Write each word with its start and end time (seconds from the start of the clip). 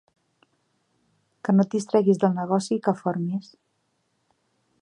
Que 1.43 1.55
no 1.57 1.67
et 1.67 1.75
distreguis 1.75 2.21
del 2.25 2.35
negoci 2.39 2.75
i 2.79 2.81
que 2.89 2.97
formis 3.05 3.55